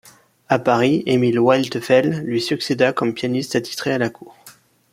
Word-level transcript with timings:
À 0.49 0.57
Paris, 0.57 1.03
Émile 1.05 1.39
Waldteufel 1.39 2.21
lui 2.25 2.41
succéda 2.41 2.91
comme 2.91 3.13
pianiste 3.13 3.55
attitré 3.55 3.91
à 3.91 3.99
la 3.99 4.09
cour. 4.09 4.35